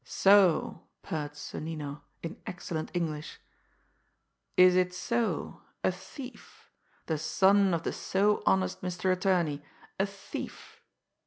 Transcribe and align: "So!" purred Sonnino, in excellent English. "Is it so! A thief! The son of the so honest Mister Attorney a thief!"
"So!" 0.03 0.87
purred 1.03 1.33
Sonnino, 1.35 2.01
in 2.23 2.41
excellent 2.47 2.89
English. 2.95 3.39
"Is 4.57 4.75
it 4.75 4.95
so! 4.95 5.61
A 5.83 5.91
thief! 5.91 6.71
The 7.05 7.19
son 7.19 7.71
of 7.75 7.83
the 7.83 7.93
so 7.93 8.41
honest 8.47 8.81
Mister 8.81 9.11
Attorney 9.11 9.61
a 9.99 10.07
thief!" 10.07 10.81